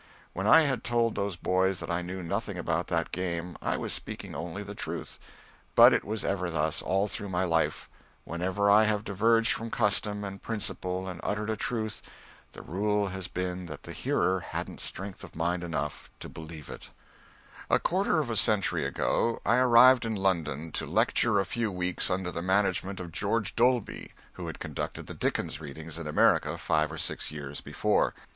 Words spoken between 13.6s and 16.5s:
that the hearer hadn't strength of mind enough to